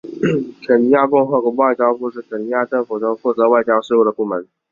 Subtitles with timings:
[0.65, 4.47] 肯尼亚共和国外交部是肯尼亚政府中负责外交事务的部门。